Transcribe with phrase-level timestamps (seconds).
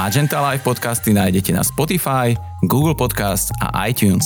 [0.00, 2.32] Magenta Live podcasty nájdete na Spotify,
[2.64, 4.24] Google Podcast a iTunes.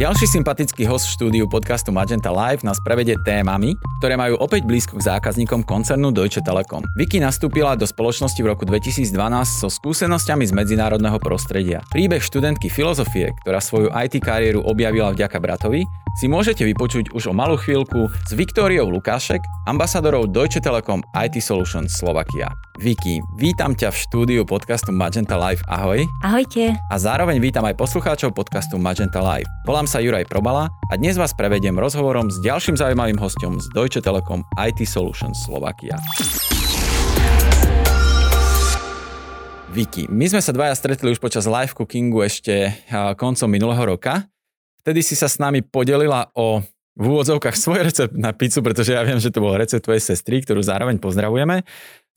[0.00, 5.04] Ďalší sympatický host štúdiu podcastu Magenta Live nás prevedie témami, ktoré majú opäť blízko k
[5.04, 6.80] zákazníkom koncernu Deutsche Telekom.
[6.96, 9.12] Vicky nastúpila do spoločnosti v roku 2012
[9.44, 11.84] so skúsenosťami z medzinárodného prostredia.
[11.92, 15.84] Príbeh študentky filozofie, ktorá svoju IT kariéru objavila vďaka bratovi,
[16.18, 19.38] si môžete vypočuť už o malú chvíľku s Viktóriou Lukášek,
[19.70, 22.50] ambasadorou Deutsche Telekom IT Solutions Slovakia.
[22.80, 25.60] Vicky, vítam ťa v štúdiu podcastu Magenta Live.
[25.68, 26.02] Ahoj.
[26.24, 26.74] Ahojte.
[26.74, 29.46] A zároveň vítam aj poslucháčov podcastu Magenta Live.
[29.68, 34.00] Volám sa Juraj Probala a dnes vás prevediem rozhovorom s ďalším zaujímavým hostom z Deutsche
[34.00, 36.00] Telekom IT Solutions Slovakia.
[39.70, 42.74] Vicky, my sme sa dvaja stretli už počas live cookingu ešte
[43.14, 44.26] koncom minulého roka
[44.80, 46.64] Vtedy si sa s nami podelila o
[47.00, 50.44] v úvodzovkách svoj recept na pizzu, pretože ja viem, že to bol recept tvojej sestry,
[50.44, 51.62] ktorú zároveň pozdravujeme.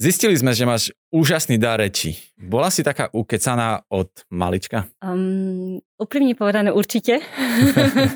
[0.01, 2.17] Zistili sme, že máš úžasný dar reči.
[2.35, 4.89] Bola si taká ukecaná od malička?
[4.99, 7.21] Um, úprimne povedané určite.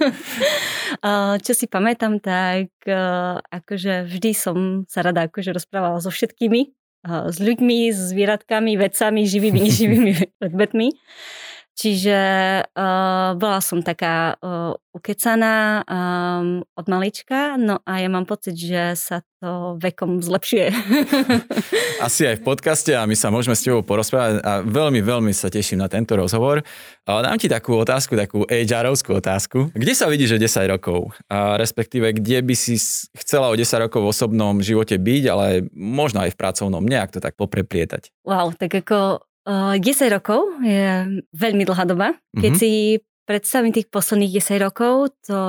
[1.46, 4.58] Čo si pamätám, tak uh, akože vždy som
[4.90, 6.74] sa rada akože rozprávala so všetkými,
[7.06, 10.12] uh, s ľuďmi, s zvieratkami, vecami, živými, neživými
[10.42, 10.88] predmetmi.
[11.78, 12.20] Čiže
[12.74, 18.98] uh, bola som taká uh, ukecaná um, od malička, no a ja mám pocit, že
[18.98, 20.74] sa to vekom zlepšuje.
[22.10, 25.54] Asi aj v podcaste a my sa môžeme s tebou porozprávať a veľmi, veľmi sa
[25.54, 26.66] teším na tento rozhovor.
[27.06, 29.70] Uh, dám ti takú otázku, takú HR-ovskú otázku.
[29.78, 31.14] Kde sa vidíš o 10 rokov?
[31.30, 32.82] A respektíve, kde by si
[33.22, 37.22] chcela o 10 rokov v osobnom živote byť, ale možno aj v pracovnom, nejak to
[37.22, 38.10] tak popreplietať.
[38.26, 39.80] Wow, tak ako 10
[40.12, 42.12] rokov je veľmi dlhá doba.
[42.36, 42.60] Keď mm-hmm.
[42.60, 45.40] si predstavím tých posledných 10 rokov, to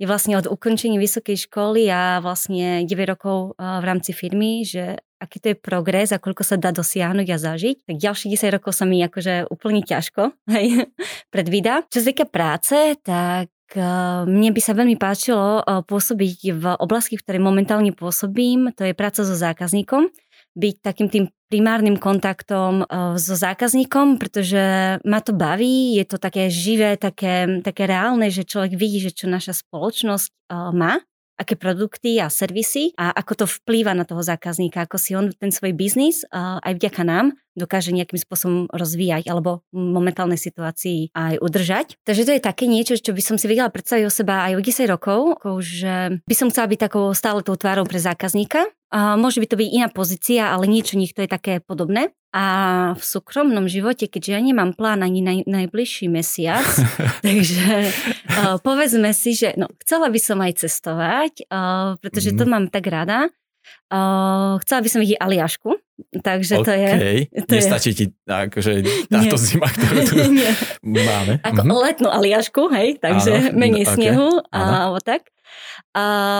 [0.00, 5.36] je vlastne od ukončenia vysokej školy a vlastne 9 rokov v rámci firmy, že aký
[5.42, 8.88] to je progres a koľko sa dá dosiahnuť a zažiť, tak ďalších 10 rokov sa
[8.88, 10.88] mi akože úplne ťažko hej,
[11.28, 11.84] predvída.
[11.92, 13.52] Čo sa týka práce, tak
[14.24, 19.20] mne by sa veľmi páčilo pôsobiť v oblasti, v ktorej momentálne pôsobím, to je práca
[19.28, 20.08] so zákazníkom
[20.56, 26.52] byť takým tým primárnym kontaktom eh, so zákazníkom, pretože ma to baví, je to také
[26.52, 31.00] živé, také, také reálne, že človek vidí, že čo naša spoločnosť eh, má
[31.38, 35.54] aké produkty a servisy a ako to vplýva na toho zákazníka, ako si on ten
[35.54, 41.42] svoj biznis uh, aj vďaka nám dokáže nejakým spôsobom rozvíjať alebo v momentálnej situácii aj
[41.42, 41.86] udržať.
[42.06, 44.62] Takže to je také niečo, čo by som si vedela predstaviť o seba aj o
[44.62, 45.20] 10 rokov,
[45.62, 48.66] že by som chcela byť takou stále tou tvárou pre zákazníka.
[48.94, 52.16] Môže by to byť iná pozícia, ale niečo nich to je také podobné.
[52.28, 52.44] A
[52.92, 56.64] v súkromnom živote, keďže ja nemám plán ani na najbližší mesiac,
[57.24, 62.50] takže uh, povedzme si, že no, chcela by som aj cestovať, uh, pretože to mhm.
[62.52, 63.32] mám tak rada.
[63.88, 65.80] Uh, chcela by som vidieť Aliašku,
[66.20, 66.64] takže okay.
[66.64, 66.90] to je...
[67.48, 67.96] To Nestačí je...
[67.96, 68.72] ti akože
[69.12, 69.40] táto Nie.
[69.40, 71.04] zima, ktorú tu Nie.
[71.08, 71.32] máme.
[71.40, 71.80] Ako mm-hmm.
[71.88, 73.56] letnú Aliašku, hej, takže Áno.
[73.56, 73.94] menej okay.
[73.96, 75.32] snehu a tak.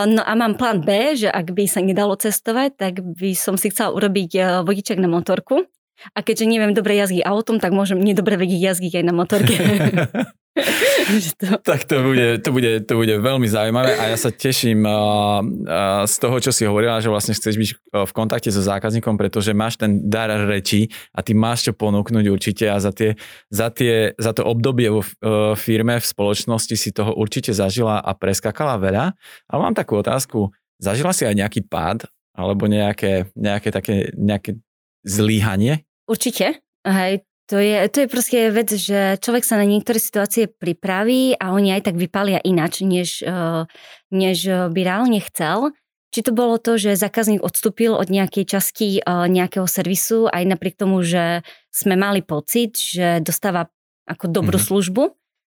[0.09, 3.73] No a mám plán B, že ak by sa nedalo cestovať, tak by som si
[3.73, 5.67] chcela urobiť vodiček na motorku.
[6.15, 9.55] A keďže neviem dobre jazdiť autom, tak môžem nedobre vedieť jazdiť aj na motorke.
[11.41, 11.47] to...
[11.63, 16.03] Tak to bude, to, bude, to bude veľmi zaujímavé a ja sa teším uh, uh,
[16.07, 17.71] z toho, čo si hovorila, že vlastne chceš byť
[18.07, 22.67] v kontakte so zákazníkom, pretože máš ten dar reči a ty máš čo ponúknuť určite
[22.71, 23.15] a za, tie,
[23.51, 28.11] za, tie, za to obdobie vo uh, firme, v spoločnosti si toho určite zažila a
[28.15, 29.05] preskakala veľa.
[29.51, 32.07] Ale mám takú otázku, zažila si aj nejaký pád
[32.39, 34.59] alebo nejaké, nejaké také nejaké
[35.03, 35.88] zlíhanie?
[36.09, 36.65] Určite.
[36.89, 41.53] Hej, to je, to je proste vec, že človek sa na niektoré situácie pripraví a
[41.53, 43.65] oni aj tak vypalia inač, než, eh,
[44.13, 45.73] než by reálne chcel.
[46.09, 50.81] Či to bolo to, že zákazník odstúpil od nejakej časti eh, nejakého servisu, aj napriek
[50.81, 53.69] tomu, že sme mali pocit, že dostáva
[54.09, 54.69] ako dobrú mm-hmm.
[54.73, 55.03] službu.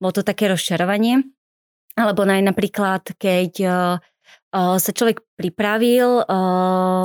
[0.00, 1.25] Bolo to také rozčarovanie.
[1.93, 3.72] Alebo aj napríklad, keď eh,
[4.52, 6.29] sa človek pripravil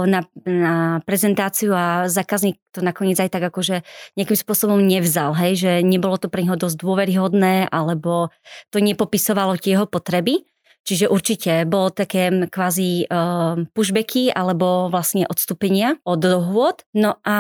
[0.04, 3.88] na, na prezentáciu a zákazník to nakoniec aj tak akože
[4.20, 8.36] nejakým spôsobom nevzal, hej, že nebolo to pre neho dosť dôveryhodné alebo
[8.68, 10.44] to nepopisovalo tie jeho potreby.
[10.88, 16.88] Čiže určite bolo také kvázi uh, pushbacky alebo vlastne odstúpenia od dohôd.
[16.96, 17.38] No a,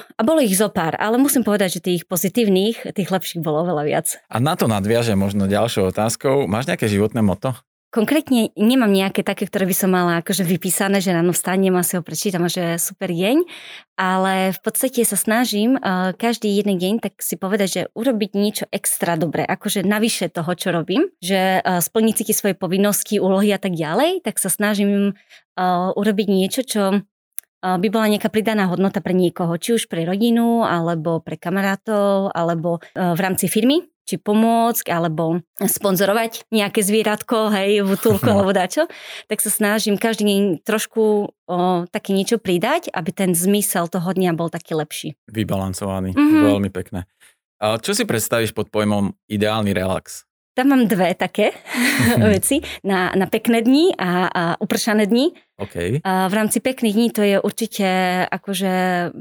[0.00, 3.84] a bolo ich zo pár, ale musím povedať, že tých pozitívnych, tých lepších bolo veľa
[3.84, 4.16] viac.
[4.32, 6.48] A na to nadviaže možno ďalšou otázkou.
[6.48, 7.52] Máš nejaké životné moto?
[7.96, 11.96] Konkrétne nemám nejaké také, ktoré by som mala akože vypísané, že ráno vstanem a si
[11.96, 13.48] ho prečítam a že super deň,
[13.96, 18.68] ale v podstate sa snažím uh, každý jeden deň tak si povedať, že urobiť niečo
[18.68, 23.56] extra dobré, akože navyše toho, čo robím, že uh, splniť si svoje povinnosti, úlohy a
[23.56, 25.16] tak ďalej, tak sa snažím
[25.56, 27.00] uh, urobiť niečo, čo
[27.64, 32.78] by bola nejaká pridaná hodnota pre niekoho, či už pre rodinu, alebo pre kamarátov, alebo
[32.94, 38.86] v rámci firmy, či pomôcť, alebo sponzorovať nejaké zvieratko, hej, v útulku alebo dačo,
[39.26, 41.56] tak sa snažím každý deň trošku o,
[41.90, 45.08] také niečo pridať, aby ten zmysel toho dňa bol taký lepší.
[45.26, 46.42] Vybalancovaný, mm-hmm.
[46.46, 47.10] veľmi pekné.
[47.58, 50.22] A čo si predstavíš pod pojmom ideálny relax?
[50.56, 51.52] Tam mám dve také
[52.32, 55.36] veci na, na pekné dni a, a upršané dni.
[55.60, 56.00] Okay.
[56.00, 57.88] A v rámci pekných dní to je určite
[58.32, 58.72] akože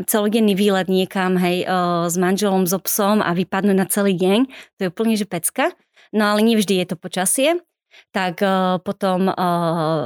[0.07, 4.47] celodenný výlet niekam, hej, o, s manželom, so psom a vypadnúť na celý deň.
[4.79, 5.75] To je úplne že pecka.
[6.15, 7.59] No ale nevždy je to počasie.
[8.15, 9.35] Tak o, potom o,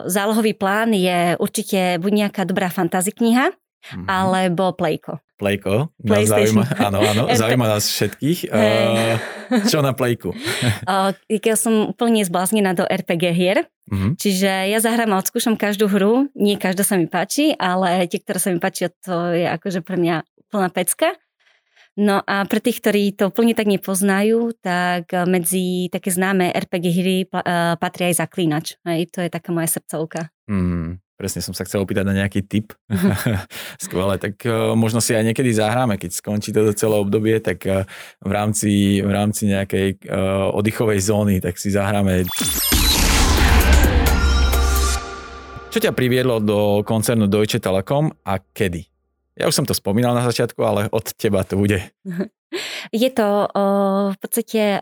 [0.09, 4.05] zálohový plán je určite buď nejaká dobrá fantasy kniha, mm-hmm.
[4.09, 5.21] alebo plejko.
[5.39, 5.95] Playko.
[6.03, 8.51] Nás zaujíma, áno, áno, zaujíma nás všetkých.
[8.51, 9.15] Hey.
[9.47, 10.35] Uh, čo na Playku?
[10.35, 13.57] uh, ja som úplne zbláznená do RPG hier,
[13.87, 14.19] uh-huh.
[14.19, 16.27] čiže ja zahrám a odskúšam každú hru.
[16.35, 19.95] Nie každá sa mi páči, ale tie, ktoré sa mi páčia, to je akože pre
[19.95, 21.15] mňa plná pecka.
[21.99, 27.17] No a pre tých, ktorí to úplne tak nepoznajú, tak medzi také známe RPG hry
[27.75, 28.79] patrí aj Zaklínač.
[28.87, 30.31] Hej, to je taká moja srdcovka.
[30.47, 32.71] Mm, presne som sa chcel opýtať na nejaký tip.
[33.83, 37.83] Skvelé, tak uh, možno si aj niekedy zahráme, keď skončí toto celé obdobie, tak uh,
[38.23, 42.23] v, rámci, v rámci nejakej uh, oddychovej zóny, tak si zahráme.
[45.69, 48.87] Čo ťa priviedlo do koncernu Deutsche Telekom a kedy?
[49.35, 51.83] Ja už som to spomínal na začiatku, ale od teba to bude.
[52.95, 53.45] Je to
[54.09, 54.81] v podstate,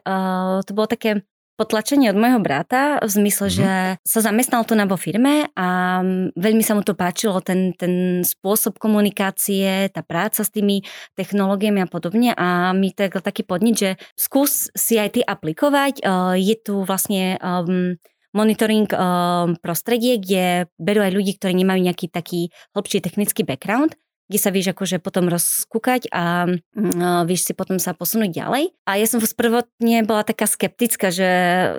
[0.63, 3.59] to bolo také potlačenie od môjho brata v zmysle, mm-hmm.
[3.59, 3.71] že
[4.05, 5.99] sa zamestnal tu na vo firme a
[6.37, 10.85] veľmi sa mu to páčilo, ten, ten spôsob komunikácie, tá práca s tými
[11.17, 16.05] technológiami a podobne a mi to je taký podniť, že skús si aj ty aplikovať.
[16.37, 17.97] Je tu vlastne um,
[18.37, 24.37] monitoring um, prostredie, kde berú aj ľudí, ktorí nemajú nejaký taký hlbší technický background kde
[24.39, 28.75] sa vieš akože potom rozkúkať a uh, vieš si potom sa posunúť ďalej.
[28.83, 31.29] A ja som prvotne bola taká skeptická, že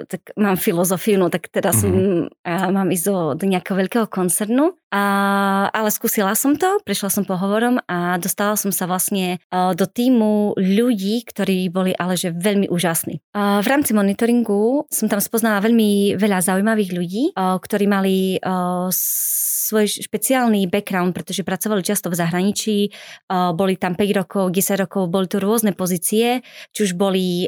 [0.08, 2.32] tak mám filozofiu, no tak teraz mm-hmm.
[2.44, 4.74] uh, mám ísť do, do nejakého veľkého koncernu.
[4.88, 9.84] A, ale skúsila som to, prišla som pohovorom a dostala som sa vlastne uh, do
[9.84, 13.20] týmu ľudí, ktorí boli ale že veľmi úžasní.
[13.36, 18.40] Uh, v rámci monitoringu som tam spoznala veľmi veľa zaujímavých ľudí, uh, ktorí mali
[19.68, 22.88] svoj špeciálny background, pretože pracovali často v zahraničí,
[23.28, 26.40] boli tam 5 rokov, 10 rokov, boli to rôzne pozície,
[26.72, 27.44] či už boli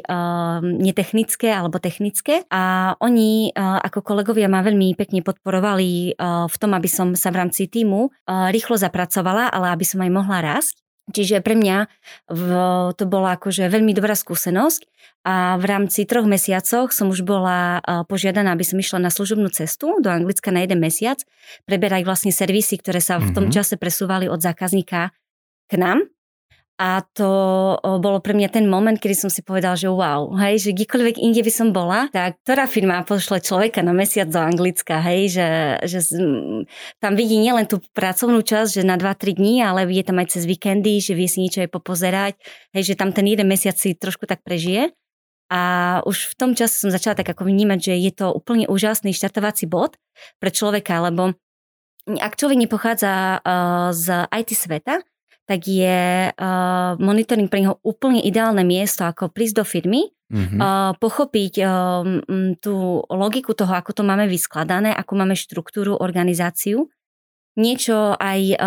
[0.61, 6.13] netechnické alebo technické a oni ako kolegovia ma veľmi pekne podporovali
[6.45, 10.39] v tom, aby som sa v rámci týmu rýchlo zapracovala, ale aby som aj mohla
[10.43, 10.77] rásť.
[11.11, 11.89] Čiže pre mňa
[12.29, 12.45] v,
[12.95, 14.85] to bola akože veľmi dobrá skúsenosť
[15.25, 19.97] a v rámci troch mesiacoch som už bola požiadaná, aby som išla na služobnú cestu
[19.99, 21.19] do Anglicka na jeden mesiac,
[21.65, 23.53] preberať vlastne servisy, ktoré sa v tom mhm.
[23.53, 25.11] čase presúvali od zákazníka
[25.67, 26.05] k nám
[26.81, 27.29] a to
[28.01, 31.45] bolo pre mňa ten moment, kedy som si povedal, že wow, hej, že kdekoľvek inde
[31.45, 35.49] by som bola, tak ktorá firma pošle človeka na mesiac do Anglicka, hej, že,
[35.85, 36.17] že
[36.97, 40.49] tam vidí nielen tú pracovnú časť, že na 2-3 dní, ale je tam aj cez
[40.49, 42.33] víkendy, že vie si niečo aj popozerať,
[42.73, 44.89] hej, že tam ten jeden mesiac si trošku tak prežije.
[45.53, 45.61] A
[46.09, 49.69] už v tom čase som začala tak ako vnímať, že je to úplne úžasný štartovací
[49.69, 50.01] bod
[50.41, 51.37] pre človeka, lebo
[52.09, 53.45] ak človek nepochádza
[53.93, 55.05] z IT sveta,
[55.45, 60.59] tak je uh, monitoring pre neho úplne ideálne miesto, ako prísť do firmy, mm-hmm.
[60.61, 62.03] uh, pochopiť uh,
[62.63, 62.75] tú
[63.09, 66.87] logiku toho, ako to máme vyskladané, ako máme štruktúru, organizáciu,
[67.59, 68.57] niečo aj uh,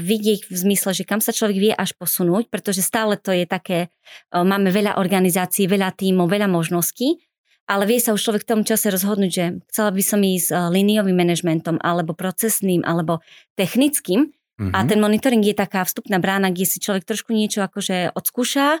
[0.00, 3.92] vidieť v zmysle, že kam sa človek vie až posunúť, pretože stále to je také,
[4.32, 7.20] uh, máme veľa organizácií, veľa tímov, veľa možností,
[7.68, 10.72] ale vie sa už človek v tom čase rozhodnúť, že chcela by som ísť uh,
[10.72, 13.20] líniovým manažmentom, alebo procesným, alebo
[13.60, 14.76] technickým, Mm-hmm.
[14.76, 14.88] A mhm.
[14.92, 18.76] ten monitoring je taká vstupná brána, kde si človek trošku niečo akože odskúša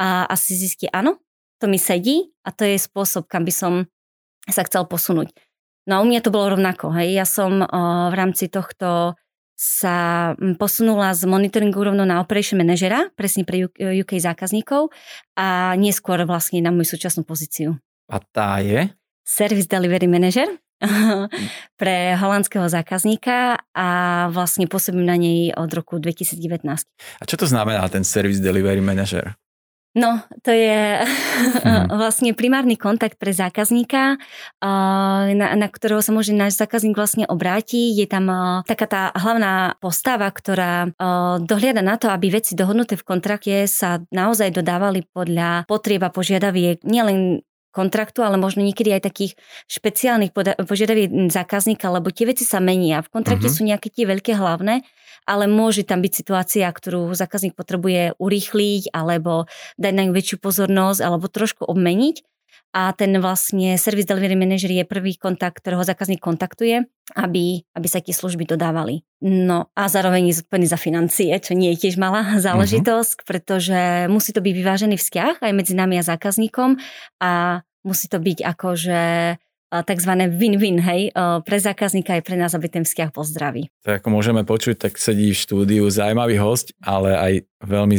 [0.00, 1.20] a asi zistí, áno,
[1.60, 3.72] to mi sedí a to je spôsob, kam by som
[4.48, 5.28] sa chcel posunúť.
[5.84, 6.92] No a u mňa to bolo rovnako.
[6.96, 7.16] Hej.
[7.16, 7.68] Ja som o,
[8.08, 9.16] v rámci tohto
[9.58, 14.94] sa posunula z monitoringu rovno na operation manažera, presne pre UK zákazníkov
[15.34, 17.74] a neskôr vlastne na moju súčasnú pozíciu.
[18.06, 18.86] A tá je?
[19.26, 20.46] Service Delivery Manager
[21.80, 23.88] pre holandského zákazníka a
[24.30, 26.64] vlastne pôsobím na nej od roku 2019.
[27.18, 29.34] A čo to znamená ten Service Delivery Manager?
[29.98, 31.90] No, to je hmm.
[32.00, 34.20] vlastne primárny kontakt pre zákazníka,
[34.62, 37.98] na, na ktorého sa môže náš zákazník vlastne obrátiť.
[37.98, 38.30] Je tam
[38.62, 40.92] taká tá hlavná postava, ktorá
[41.42, 46.86] dohliada na to, aby veci dohodnuté v kontrakte sa naozaj dodávali podľa potrieb a požiadaviek
[46.86, 49.32] nielen kontraktu, ale možno niekedy aj takých
[49.68, 50.32] špeciálnych
[50.64, 53.04] požiadaviek zákazníka, lebo tie veci sa menia.
[53.04, 53.58] V kontrakte uh-huh.
[53.60, 54.82] sú nejaké tie veľké hlavné,
[55.28, 59.44] ale môže tam byť situácia, ktorú zákazník potrebuje urýchliť alebo
[59.76, 62.24] dať na ňu väčšiu pozornosť alebo trošku obmeniť
[62.76, 66.84] a ten vlastne Service Delivery Manager je prvý kontakt, ktorého zákazník kontaktuje,
[67.16, 69.02] aby, aby sa tie služby dodávali.
[69.24, 73.26] No a zároveň je zodpovedný za financie, čo nie je tiež malá záležitosť, uh-huh.
[73.26, 73.80] pretože
[74.12, 76.76] musí to byť vyvážený vzťah aj medzi nami a zákazníkom
[77.24, 79.00] a musí to byť akože
[79.68, 80.12] tzv.
[80.32, 81.12] win-win, hej,
[81.44, 83.68] pre zákazníka aj pre nás, aby ten vzťah bol zdravý.
[83.84, 87.32] Tak ako môžeme počuť, tak sedí v štúdiu zaujímavý host, ale aj
[87.62, 87.96] veľmi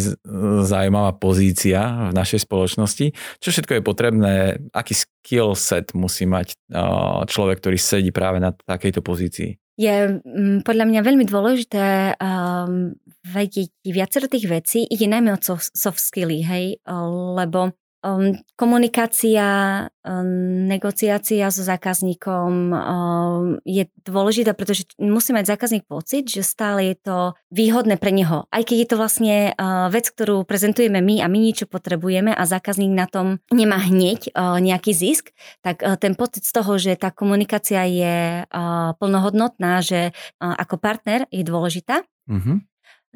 [0.66, 3.14] zaujímavá pozícia v našej spoločnosti.
[3.38, 4.34] Čo všetko je potrebné,
[4.74, 6.58] aký skill set musí mať
[7.30, 9.60] človek, ktorý sedí práve na takejto pozícii?
[9.80, 12.92] Je mm, podľa mňa veľmi dôležité um,
[13.24, 16.84] vedieť viacero tých vecí, ide najmä o soft skilly, hej,
[17.40, 26.32] lebo Um, komunikácia, um, negociácia so zákazníkom um, je dôležitá, pretože musí mať zákazník pocit,
[26.32, 27.18] že stále je to
[27.51, 28.48] výhodné pre neho.
[28.56, 32.44] Aj keď je to vlastne uh, vec, ktorú prezentujeme my a my niečo potrebujeme a
[32.48, 36.96] zákazník na tom nemá hneď uh, nejaký zisk, tak uh, ten pocit z toho, že
[36.96, 42.08] tá komunikácia je uh, plnohodnotná, že uh, ako partner je dôležitá.
[42.32, 42.58] Mm-hmm.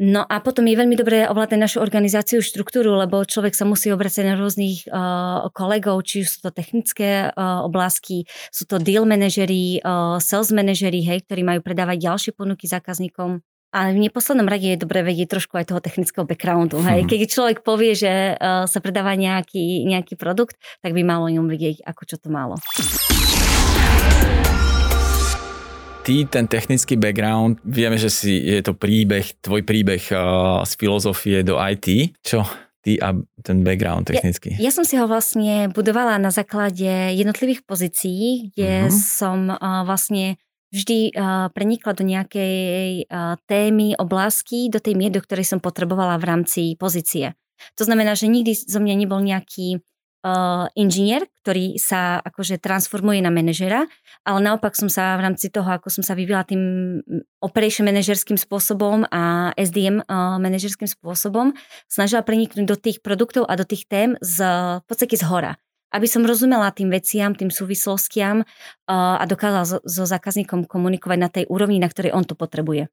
[0.02, 4.26] No a potom je veľmi dobré ovládať našu organizáciu, štruktúru, lebo človek sa musí obracať
[4.26, 10.18] na rôznych uh, kolegov, či sú to technické uh, oblasti, sú to deal manažery, uh,
[10.18, 13.46] sales manažery, hej, ktorí majú predávať ďalšie ponuky zákazníkom.
[13.74, 16.78] A v neposlednom rade je dobré vedieť trošku aj toho technického backgroundu.
[16.82, 17.10] Hej.
[17.10, 21.86] Keď človek povie, že uh, sa predáva nejaký, nejaký produkt, tak by malo ňom vedieť,
[21.86, 22.58] ako čo to malo
[26.04, 31.42] ty ten technický background, vieme, že si, je to príbeh, tvoj príbeh uh, z filozofie
[31.48, 32.20] do IT.
[32.20, 32.44] Čo
[32.84, 34.60] ty a ten background technický?
[34.60, 38.94] Ja, ja som si ho vlastne budovala na základe jednotlivých pozícií, kde uh-huh.
[38.94, 40.36] som uh, vlastne
[40.76, 46.20] vždy uh, prenikla do nejakej uh, témy, oblasti, do tej miery, do ktorej som potrebovala
[46.20, 47.32] v rámci pozície.
[47.80, 49.80] To znamená, že nikdy zo mňa nebol nejaký
[50.24, 53.86] uh, inžinier, ktorý sa akože transformuje na manažera,
[54.24, 56.64] ale naopak som sa v rámci toho, ako som sa vyvíjala tým
[57.44, 61.52] operation manažerským spôsobom a SDM uh, manažerským spôsobom,
[61.92, 64.42] snažila preniknúť do tých produktov a do tých tém z,
[64.80, 65.60] v podstate z hora
[65.94, 71.30] aby som rozumela tým veciam, tým súvislostiam uh, a dokázala so, so zákazníkom komunikovať na
[71.30, 72.90] tej úrovni, na ktorej on to potrebuje.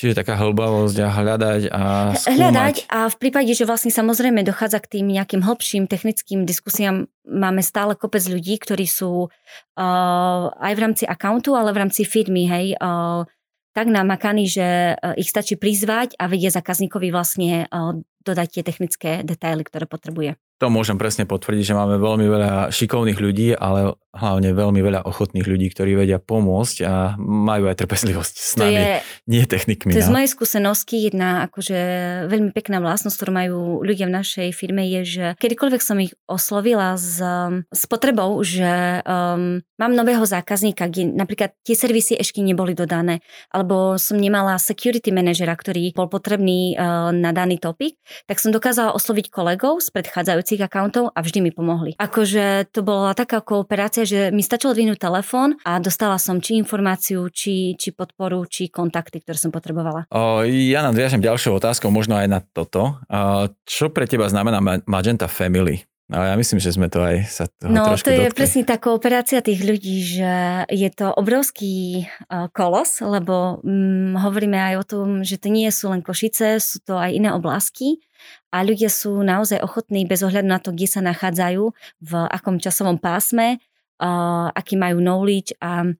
[0.00, 1.82] Čiže taká hlbavosť a hľadať a
[2.16, 2.32] skúmať.
[2.32, 7.60] Hľadať a v prípade, že vlastne samozrejme dochádza k tým nejakým hlbším technickým diskusiám, máme
[7.60, 12.80] stále kopec ľudí, ktorí sú uh, aj v rámci accountu, ale v rámci firmy, hej,
[12.80, 13.28] uh,
[13.76, 17.92] tak namakaní, že uh, ich stačí prizvať a vedia zákazníkovi vlastne uh,
[18.24, 20.40] dodať tie technické detaily, ktoré potrebuje.
[20.60, 25.46] To môžem presne potvrdiť, že máme veľmi veľa šikovných ľudí, ale hlavne veľmi veľa ochotných
[25.46, 28.94] ľudí, ktorí vedia pomôcť a majú aj trpezlivosť s nami, je,
[29.30, 29.94] nie technikmi.
[29.94, 30.10] To je no.
[30.10, 31.78] z mojej skúsenosti jedna akože
[32.26, 36.98] veľmi pekná vlastnosť, ktorú majú ľudia v našej firme, je, že kedykoľvek som ich oslovila
[36.98, 37.22] s,
[37.70, 43.22] s potrebou, že um, mám nového zákazníka, kde napríklad tie servisy ešte neboli dodané,
[43.54, 47.94] alebo som nemala security manažera, ktorý bol potrebný uh, na daný topik,
[48.26, 51.94] tak som dokázala osloviť kolegov z predchádzajúcich predchádzajúcich akauntov a vždy mi pomohli.
[51.96, 57.30] Akože to bola taká kooperácia, že mi stačilo dvihnúť telefón a dostala som či informáciu,
[57.30, 60.10] či, či podporu, či kontakty, ktoré som potrebovala.
[60.10, 62.98] O, ja nadviažem ďalšou otázkou, možno aj na toto.
[63.06, 65.89] O, čo pre teba znamená Magenta Family?
[66.10, 68.34] No ja myslím, že sme to aj sa toho No to je dotkli.
[68.34, 72.02] presne tá kooperácia tých ľudí, že je to obrovský
[72.50, 76.98] kolos, lebo hm, hovoríme aj o tom, že to nie sú len Košice, sú to
[76.98, 78.02] aj iné oblasti
[78.50, 81.62] a ľudia sú naozaj ochotní bez ohľadu na to, kde sa nachádzajú,
[82.02, 83.62] v akom časovom pásme,
[84.02, 85.94] uh, aký majú knowledge a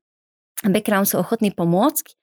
[0.66, 2.19] background sú ochotní pomôcť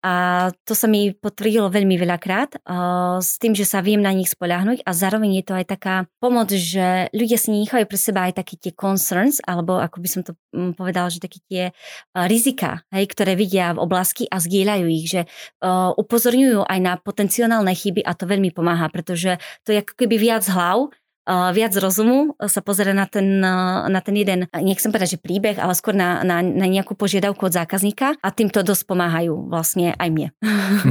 [0.00, 4.32] a to sa mi potvrdilo veľmi veľakrát uh, s tým, že sa viem na nich
[4.32, 8.40] spoľahnúť a zároveň je to aj taká pomoc, že ľudia si nechajú pre seba aj
[8.40, 12.80] také tie concerns, alebo ako by som to um, povedala, že také tie uh, rizika,
[12.96, 15.20] hej, ktoré vidia v oblasti a zdieľajú ich, že
[15.60, 19.36] uh, upozorňujú aj na potenciálne chyby a to veľmi pomáha, pretože
[19.68, 20.88] to je ako keby viac hlav,
[21.30, 25.94] viac rozumu sa pozera na ten, na ten jeden, nechcem povedať, že príbeh, ale skôr
[25.94, 30.28] na, na, na nejakú požiadavku od zákazníka a týmto dosť pomáhajú vlastne aj mne.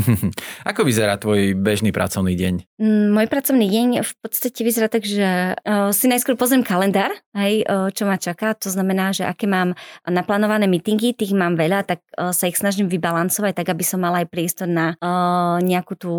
[0.69, 2.79] Ako vyzerá tvoj bežný pracovný deň?
[2.79, 5.59] Mm, môj pracovný deň v podstate vyzerá tak, že
[5.91, 8.55] si najskôr pozriem kalendár, hej, čo ma čaká.
[8.63, 9.75] To znamená, že aké mám
[10.07, 14.31] naplánované meetingy, tých mám veľa, tak sa ich snažím vybalancovať, tak aby som mala aj
[14.31, 14.95] priestor na
[15.59, 16.13] nejakú tú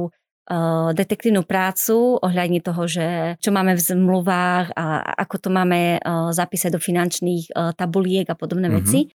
[0.92, 6.02] detektívnu prácu ohľadne toho, že čo máme v zmluvách a ako to máme
[6.34, 8.82] zapísať do finančných tabuliek a podobné mm-hmm.
[8.82, 9.14] veci.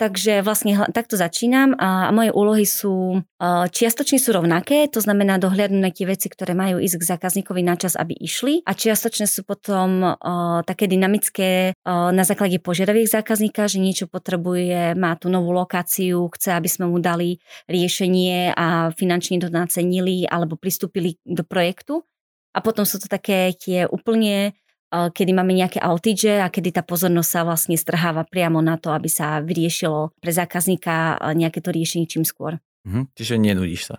[0.00, 5.92] Takže vlastne takto začínam a moje úlohy sú čiastočne sú rovnaké, to znamená dohľadnúť na
[5.92, 10.16] tie veci, ktoré majú ísť k zákazníkovi na čas, aby išli a čiastočne sú potom
[10.64, 16.68] také dynamické na základe požiadaviek zákazníka, že niečo potrebuje, má tú novú lokáciu, chce, aby
[16.72, 17.36] sme mu dali
[17.68, 20.24] riešenie a finančne to nacenili
[20.54, 22.06] alebo pristúpili do projektu.
[22.54, 24.54] A potom sú to také tie úplne
[24.94, 29.10] kedy máme nejaké outage a kedy tá pozornosť sa vlastne strháva priamo na to, aby
[29.10, 32.62] sa vyriešilo pre zákazníka nejaké to riešenie čím skôr.
[32.84, 33.96] Mhm, čiže nenudíš sa.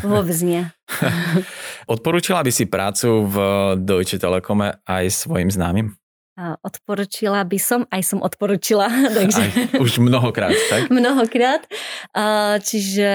[0.00, 0.62] Vôbec nie.
[1.92, 3.36] Odporúčila by si prácu v
[3.82, 5.98] Deutsche Telekome aj svojim známym?
[6.38, 8.86] Odporučila by som, aj som odporučila.
[9.18, 9.42] Takže...
[9.42, 10.86] Aj, už mnohokrát, tak?
[10.94, 11.66] mnohokrát.
[12.62, 13.10] Čiže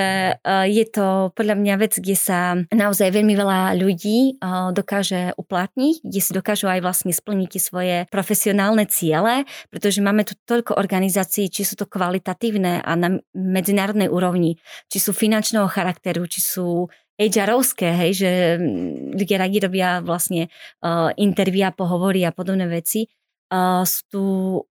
[0.67, 4.43] je to podľa mňa vec, kde sa naozaj veľmi veľa ľudí
[4.75, 10.75] dokáže uplatniť, kde si dokážu aj vlastne splniť svoje profesionálne ciele, pretože máme tu toľko
[10.75, 14.59] organizácií, či sú to kvalitatívne a na medzinárodnej úrovni,
[14.91, 20.49] či sú finančného charakteru, či sú HR-ovské, hej, že mm, ľudia radi robia vlastne
[20.81, 23.05] uh, intervia, pohovory a podobné veci.
[23.53, 24.23] Uh, sú tu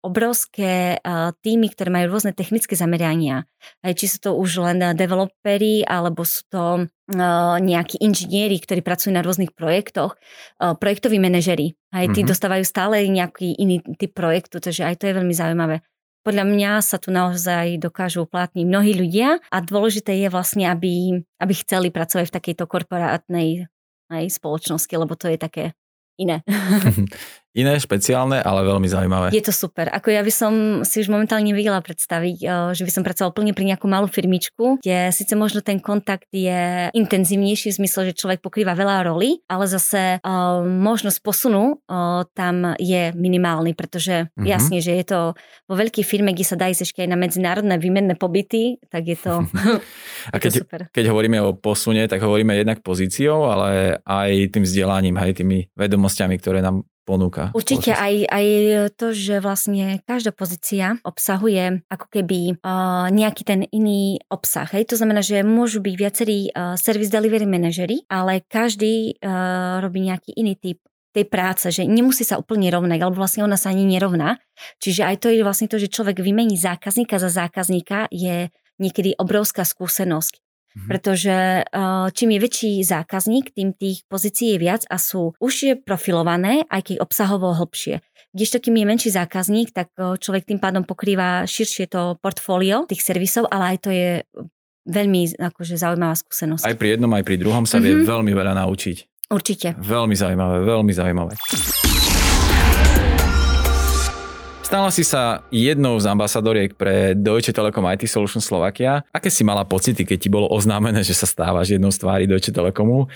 [0.05, 3.49] obrovské uh, týmy, ktoré majú rôzne technické zamerania.
[3.81, 9.17] Hej, či sú to už len developeri, alebo sú to uh, nejakí inžinieri, ktorí pracujú
[9.17, 10.13] na rôznych projektoch,
[10.61, 11.73] uh, projektoví manažeri.
[11.89, 12.29] Hej, tí mm-hmm.
[12.29, 15.81] dostávajú stále nejaký iný typ projektu, takže aj to je veľmi zaujímavé.
[16.27, 21.53] Podľa mňa sa tu naozaj dokážu uplatniť mnohí ľudia a dôležité je vlastne, aby, aby
[21.55, 23.71] chceli pracovať v takejto korporátnej
[24.11, 25.71] aj spoločnosti, lebo to je také
[26.19, 26.43] iné.
[27.55, 29.27] Iné, špeciálne, ale veľmi zaujímavé.
[29.33, 29.89] Je to super.
[29.89, 30.53] Ako ja by som
[30.85, 34.83] si už momentálne vedela predstaviť, eh, že by som pracovala plne pri nejakú malú firmičku,
[34.83, 39.65] kde síce možno ten kontakt je intenzívnejší v zmysle, že človek pokrýva veľa rolí, ale
[39.65, 44.45] zase uh, možnosť posunu uh, tam je minimálny, pretože mm-hmm.
[44.45, 45.19] jasne, že je to
[45.65, 49.17] vo veľkej firme, kde sa dá ísť ešte aj na medzinárodné výmenné pobyty, tak je
[49.17, 49.43] to,
[50.33, 50.81] A keď, to super.
[50.93, 56.35] keď hovoríme o posune, tak hovoríme jednak pozíciou, ale aj tým vzdelaním, aj tými vedomosťami,
[56.37, 57.55] ktoré nám ponúka.
[57.55, 58.45] Určite aj, aj
[58.99, 64.67] to, že vlastne každá pozícia obsahuje ako keby uh, nejaký ten iný obsah.
[64.75, 64.91] Hej?
[64.91, 70.35] To znamená, že môžu byť viacerí uh, service delivery manažery, ale každý uh, robí nejaký
[70.35, 70.83] iný typ
[71.15, 74.37] tej práce, že nemusí sa úplne rovnať, alebo vlastne ona sa ani nerovná.
[74.77, 79.65] Čiže aj to je vlastne to, že človek vymení zákazníka za zákazníka, je niekedy obrovská
[79.65, 80.46] skúsenosť.
[80.77, 80.89] Mm-hmm.
[80.93, 81.65] Pretože
[82.13, 86.95] čím je väčší zákazník, tým tých pozícií je viac a sú už profilované, aj keď
[87.01, 88.05] obsahovo hlbšie.
[88.29, 93.49] Kdežto kým je menší zákazník, tak človek tým pádom pokrýva širšie to portfólio tých servisov,
[93.49, 94.21] ale aj to je
[94.85, 96.63] veľmi akože, zaujímavá skúsenosť.
[96.69, 97.85] Aj pri jednom, aj pri druhom sa mm-hmm.
[97.89, 98.05] vie mhm.
[98.05, 98.97] veľmi veľa naučiť.
[99.27, 99.75] Určite.
[99.81, 101.33] Veľmi zaujímavé, veľmi zaujímavé.
[104.67, 108.99] Stala si sa jednou z ambasadoriek pre Deutsche Telekom IT Solutions Slovakia.
[109.15, 112.51] Aké si mala pocity, keď ti bolo oznámené, že sa stávaš jednou z tvári Deutsche
[112.51, 113.07] Telekomu?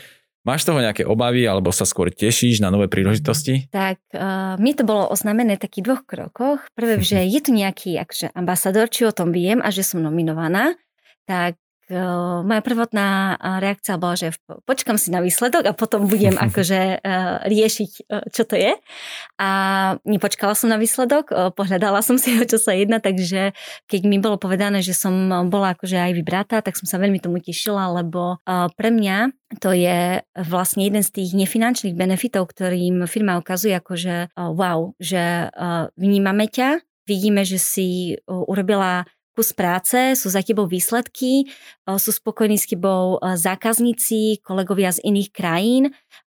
[0.48, 3.68] Máš toho nejaké obavy alebo sa skôr tešíš na nové príležitosti?
[3.68, 6.64] Tak, uh, mi to bolo oznámené v takých dvoch krokoch.
[6.72, 10.80] Prvé, že je tu nejaký akže, ambasador, či o tom viem a že som nominovaná.
[11.28, 11.60] Tak
[12.48, 14.32] moja prvotná reakcia bola, že
[14.64, 17.04] počkam si na výsledok a potom budem akože
[17.46, 17.92] riešiť,
[18.32, 18.80] čo to je.
[19.38, 19.50] A
[20.08, 23.52] nepočkala som na výsledok, pohľadala som si ho, čo sa jedná, takže
[23.92, 25.14] keď mi bolo povedané, že som
[25.52, 28.40] bola akože aj vybratá, tak som sa veľmi tomu tešila, lebo
[28.80, 34.96] pre mňa to je vlastne jeden z tých nefinančných benefitov, ktorým firma ukazuje akože wow,
[34.96, 35.52] že
[36.00, 41.48] vnímame ťa, vidíme, že si urobila kus práce, sú za tebou výsledky,
[41.88, 45.84] sú spokojní s tebou zákazníci, kolegovia z iných krajín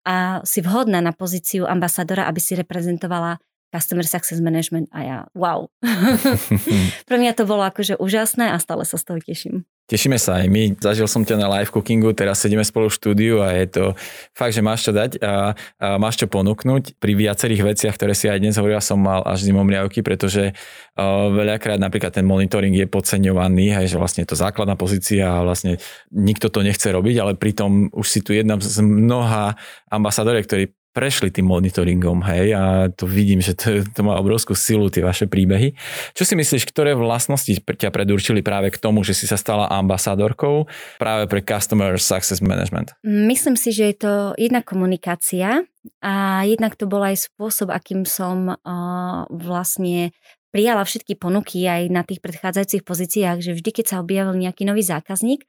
[0.09, 3.38] a si vhodná na pozíciu ambasadora, aby si reprezentovala
[3.75, 5.67] Customer Success Management a ja, wow.
[7.11, 9.67] Pre mňa to bolo akože úžasné a stále sa z toho teším.
[9.85, 10.81] Tešíme sa aj my.
[10.81, 13.85] Zažil som ťa na live cookingu, teraz sedíme spolu v štúdiu a je to
[14.33, 16.97] fakt, že máš čo dať a, a máš čo ponúknuť.
[16.97, 21.29] Pri viacerých veciach, ktoré si aj dnes hovorila, som mal až zimom riavky, pretože uh,
[21.29, 25.77] veľakrát napríklad ten monitoring je podceňovaný, hej, že vlastne je to základná pozícia a vlastne
[26.09, 29.53] nikto to nechce robiť, ale pritom už si tu jedna z mnoha
[29.93, 34.87] ambasadoriek, ktorí prešli tým monitoringom, hej, a to vidím, že to, to má obrovskú silu,
[34.87, 35.75] tie vaše príbehy.
[36.15, 40.71] Čo si myslíš, ktoré vlastnosti ťa predurčili práve k tomu, že si sa stala ambasádorkou
[41.03, 42.95] práve pre Customer Success Management?
[43.03, 45.67] Myslím si, že je to jedna komunikácia
[46.01, 50.17] a jednak to bol aj spôsob, akým som uh, vlastne
[50.55, 54.87] prijala všetky ponuky aj na tých predchádzajúcich pozíciách, že vždy, keď sa objavil nejaký nový
[54.87, 55.43] zákazník,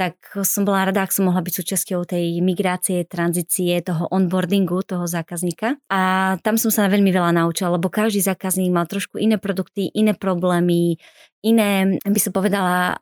[0.00, 0.16] tak
[0.48, 5.76] som bola rada, ak som mohla byť súčasťou tej migrácie, tranzície, toho onboardingu toho zákazníka.
[5.92, 10.16] A tam som sa veľmi veľa naučila, lebo každý zákazník mal trošku iné produkty, iné
[10.16, 10.96] problémy,
[11.44, 12.96] iné, by som povedala,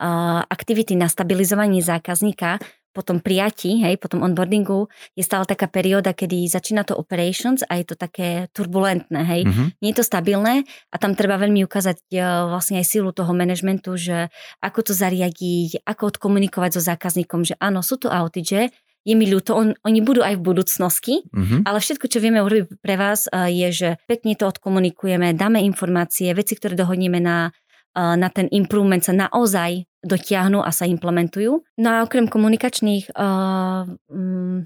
[0.50, 2.58] aktivity na stabilizovanie zákazníka,
[2.94, 4.86] po tom prijatí, hej, po tom onboardingu
[5.18, 9.42] je stále taká perióda, kedy začína to operations a je to také turbulentné, hej.
[9.44, 9.66] Mm-hmm.
[9.82, 10.54] Nie je to stabilné
[10.94, 14.30] a tam treba veľmi ukázať uh, vlastne aj silu toho manažmentu, že
[14.62, 18.70] ako to zariadiť, ako odkomunikovať so zákazníkom, že áno, sú tu outage,
[19.04, 21.68] je mi ľúto, on, oni budú aj v budúcnosti, mm-hmm.
[21.68, 26.30] ale všetko, čo vieme urobiť pre vás, uh, je, že pekne to odkomunikujeme, dáme informácie,
[26.32, 27.50] veci, ktoré dohodneme na
[27.94, 31.64] na ten improvement sa naozaj dotiahnu a sa implementujú.
[31.80, 33.88] No a okrem komunikačných uh,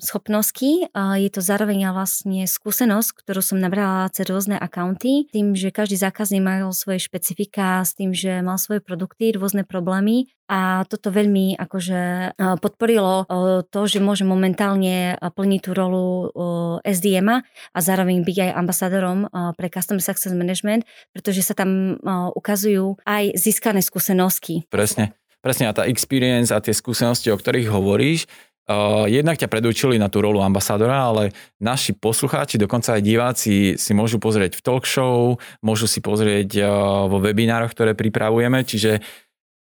[0.02, 5.72] schopností uh, je to zároveň vlastne skúsenosť, ktorú som nabrala cez rôzne accounty, tým, že
[5.72, 11.12] každý zákazník mal svoje špecifika, s tým, že mal svoje produkty, rôzne problémy a toto
[11.12, 12.00] veľmi akože
[12.34, 18.36] uh, podporilo uh, to, že môže momentálne plniť tú rolu uh, SDM a zároveň byť
[18.48, 24.64] aj ambasadorom uh, pre Customer Success Management, pretože sa tam uh, ukazujú aj získané skúsenosti.
[24.72, 25.12] Presne.
[25.38, 28.26] Presne a tá experience a tie skúsenosti, o ktorých hovoríš,
[28.68, 33.92] Uh, jednak ťa predúčili na tú rolu ambasádora, ale naši poslucháči, dokonca aj diváci si
[33.96, 36.68] môžu pozrieť v talk show, môžu si pozrieť uh,
[37.08, 39.00] vo webinároch, ktoré pripravujeme, čiže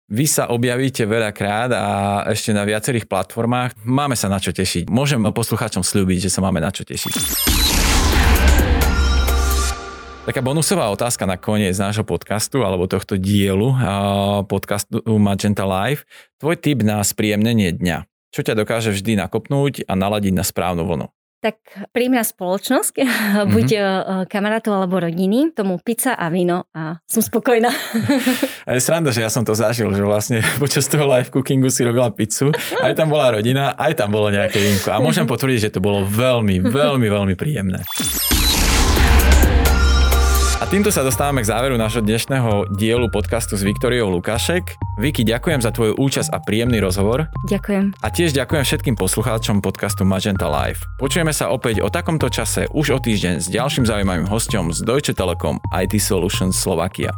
[0.08, 1.87] vy sa objavíte veľakrát a
[2.32, 3.76] ešte na viacerých platformách.
[3.84, 4.88] Máme sa na čo tešiť.
[4.88, 7.63] Môžem poslucháčom slúbiť, že sa máme na čo tešiť.
[10.24, 13.76] Taká bonusová otázka na koniec nášho podcastu alebo tohto dielu
[14.48, 16.08] podcastu Magenta Live.
[16.40, 18.08] Tvoj tip na spríjemnenie dňa.
[18.32, 21.12] Čo ťa dokáže vždy nakopnúť a naladiť na správnu vlnu?
[21.44, 21.60] tak
[21.92, 23.48] príjemná spoločnosť, mm-hmm.
[23.54, 23.84] buď uh,
[24.24, 27.68] kamarátov alebo rodiny, tomu pizza a víno a som spokojná.
[28.64, 31.84] A je sranda, že ja som to zažil, že vlastne počas toho live cookingu si
[31.84, 32.48] robila pizzu,
[32.80, 34.88] aj tam bola rodina, aj tam bolo nejaké vínko.
[34.88, 37.84] A môžem potvrdiť, že to bolo veľmi, veľmi, veľmi príjemné.
[40.64, 44.81] A týmto sa dostávame k záveru nášho dnešného dielu podcastu s Viktoriou Lukášek.
[44.96, 47.29] Viki, ďakujem za tvoju účasť a príjemný rozhovor.
[47.44, 47.92] Ďakujem.
[48.00, 50.81] A tiež ďakujem všetkým poslucháčom podcastu Magenta Live.
[50.96, 55.12] Počujeme sa opäť o takomto čase už o týždeň s ďalším zaujímavým hostom z Deutsche
[55.12, 57.12] Telekom IT Solutions Slovakia.